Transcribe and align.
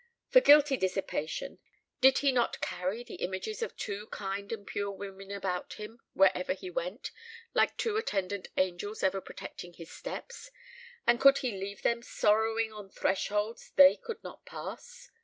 For 0.29 0.41
guilty 0.41 0.77
dissipation 0.77 1.59
the 1.99 2.07
young 2.07 2.09
provincial 2.09 2.09
had 2.09 2.09
no 2.09 2.09
taste. 2.11 2.15
Did 2.23 2.27
he 2.27 2.31
not 2.31 2.59
carry 2.61 3.03
the 3.03 3.23
images 3.23 3.61
of 3.61 3.77
two 3.77 4.07
kind 4.07 4.51
and 4.51 4.65
pure 4.65 4.89
women 4.89 5.29
about 5.29 5.67
with 5.67 5.77
him 5.89 5.99
wherever 6.13 6.53
he 6.53 6.71
went, 6.71 7.11
like 7.53 7.77
two 7.77 7.97
attendant 7.97 8.47
angels 8.57 9.03
ever 9.03 9.21
protecting 9.21 9.73
his 9.73 9.91
steps; 9.91 10.49
and 11.05 11.21
could 11.21 11.37
he 11.45 11.51
leave 11.51 11.83
them 11.83 12.01
sorrowing 12.01 12.73
on 12.73 12.89
thresholds 12.89 13.73
they 13.75 13.95
could 13.95 14.23
not 14.23 14.43
pass? 14.43 15.11